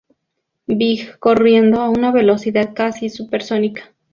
Big 0.65 1.19
corriendo 1.19 1.79
a 1.79 1.87
una 1.91 2.11
velocidad 2.11 2.73
casi 2.73 3.11
supersónica. 3.11 3.93